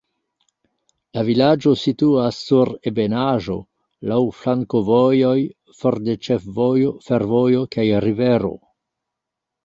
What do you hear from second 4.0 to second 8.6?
laŭ flankovojoj, for de ĉefvojo, fervojo kaj rivero.